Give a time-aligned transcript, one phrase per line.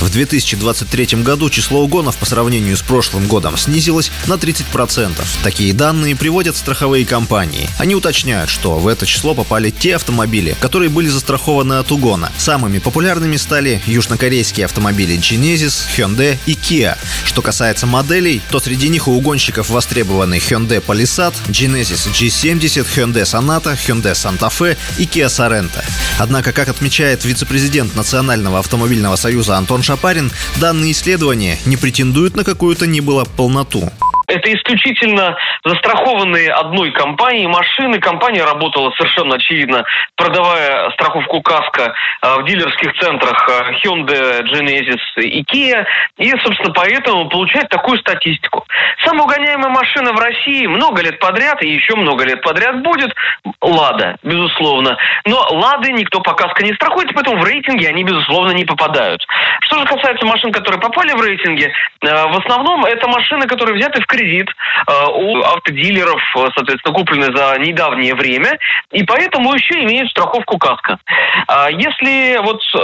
[0.00, 5.12] В 2023 году число угонов по сравнению с прошлым годом снизилось на 30%.
[5.42, 7.68] Такие данные приводят страховые компании.
[7.78, 12.30] Они уточняют, что в это число попали те автомобили, которые были застрахованы от угона.
[12.38, 16.96] Самыми популярными стали южнокорейские автомобили Genesis, Hyundai и Kia.
[17.24, 23.76] Что касается моделей, то среди них у угонщиков востребованы Hyundai Palisade, Genesis G70, Hyundai Sonata,
[23.76, 25.82] Hyundai Santa Fe и Kia Sorento.
[26.18, 32.86] Однако, как отмечает вице-президент Национального автомобильного союза Антон Шапарин, данные исследования не претендуют на какую-то
[32.86, 33.90] ни было полноту.
[34.28, 37.98] Это исключительно застрахованные одной компанией машины.
[37.98, 39.84] Компания работала совершенно очевидно,
[40.16, 45.86] продавая страховку КАСКО э, в дилерских центрах э, Hyundai, Genesis и Kia.
[46.18, 48.66] И, собственно, поэтому получает такую статистику.
[49.04, 53.14] Самая угоняемая машина в России много лет подряд, и еще много лет подряд будет
[53.62, 54.98] «Лада», безусловно.
[55.24, 59.24] Но «Лады» никто по КАСКО не страхует, поэтому в рейтинге они, безусловно, не попадают.
[59.62, 64.02] Что же касается машин, которые попали в рейтинге, э, в основном это машины, которые взяты
[64.02, 64.48] в кредит
[64.86, 68.58] э, у автодилеров, э, соответственно, куплены за недавнее время,
[68.90, 70.98] и поэтому еще имеют страховку КАСКО.
[71.46, 72.78] А если вот э,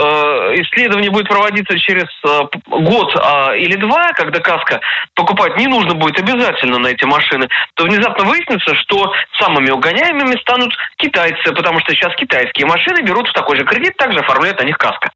[0.62, 2.04] исследование будет проводиться через
[2.66, 4.80] год а, или два, когда КАСКО
[5.14, 10.72] покупать не нужно будет обязательно на эти машины, то внезапно выяснится, что самыми угоняемыми станут
[10.96, 14.78] китайцы, потому что сейчас китайские машины берут в такой же кредит, также оформляют на них
[14.78, 15.10] КАСКО.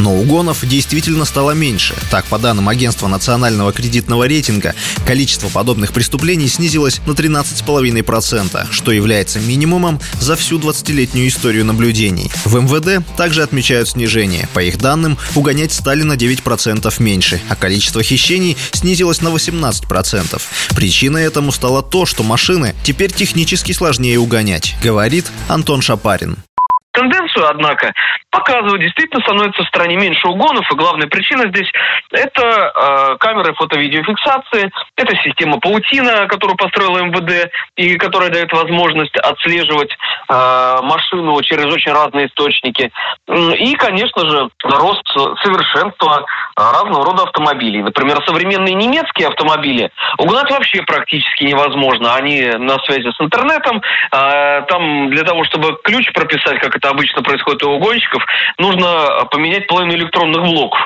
[0.00, 1.94] Но угонов действительно стало меньше.
[2.10, 4.74] Так, по данным Агентства национального кредитного рейтинга,
[5.06, 12.30] количество подобных преступлений снизилось на 13,5%, что является минимумом за всю 20-летнюю историю наблюдений.
[12.44, 14.48] В МВД также отмечают снижение.
[14.54, 20.40] По их данным, угонять стали на 9% меньше, а количество хищений снизилось на 18%.
[20.74, 26.36] Причиной этому стало то, что машины теперь технически сложнее угонять, говорит Антон Шапарин.
[26.98, 27.92] Тенденцию, однако,
[28.30, 31.70] показывают, действительно становится в стране меньше угонов, и главная причина здесь–
[32.10, 39.92] это э, камеры фото-видеофиксации, это система паутина, которую построила МВД, и которая дает возможность отслеживать
[40.28, 42.90] э, машину через очень разные источники.
[43.28, 45.06] И, конечно же, рост
[45.42, 46.26] совершенства
[46.56, 47.82] разного рода автомобилей.
[47.82, 52.16] Например, современные немецкие автомобили угнать вообще практически невозможно.
[52.16, 53.80] Они на связи с интернетом.
[54.10, 58.24] Э, там для того, чтобы ключ прописать, как это обычно происходит у угонщиков,
[58.58, 60.80] нужно поменять половину электронных блоков.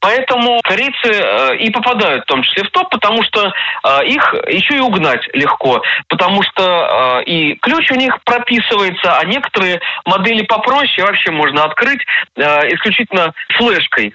[0.00, 4.76] Поэтому корейцы э, и попадают в том числе в топ, потому что э, их еще
[4.76, 5.82] и угнать легко.
[6.08, 12.00] Потому что и ключ у них прописывается, а некоторые модели попроще вообще можно открыть
[12.36, 14.14] исключительно флешкой.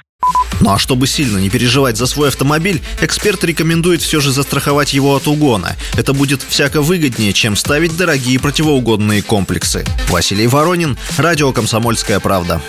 [0.63, 5.13] Ну а чтобы сильно не переживать за свой автомобиль, эксперт рекомендует все же застраховать его
[5.13, 5.75] от угона.
[5.97, 9.83] Это будет всяко выгоднее, чем ставить дорогие противоугонные комплексы.
[10.07, 12.61] Василий Воронин, Радио «Комсомольская правда».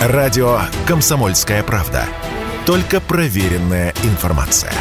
[0.00, 2.06] Радио «Комсомольская правда».
[2.64, 4.72] Только проверенная информация.